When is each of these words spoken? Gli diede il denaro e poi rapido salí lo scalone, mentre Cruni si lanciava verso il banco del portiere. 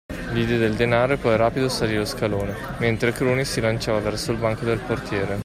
Gli 0.33 0.45
diede 0.47 0.65
il 0.65 0.73
denaro 0.73 1.13
e 1.13 1.17
poi 1.17 1.37
rapido 1.37 1.69
salí 1.69 1.95
lo 1.95 2.05
scalone, 2.05 2.55
mentre 2.79 3.11
Cruni 3.11 3.45
si 3.45 3.61
lanciava 3.61 3.99
verso 3.99 4.31
il 4.31 4.39
banco 4.39 4.65
del 4.65 4.79
portiere. 4.79 5.37